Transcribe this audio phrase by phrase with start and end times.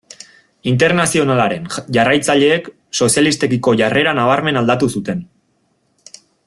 [0.69, 1.67] Internazionalaren
[1.97, 2.71] jarraitzaileek
[3.05, 5.25] sozialistekiko jarrera nabarmen aldatu zuten.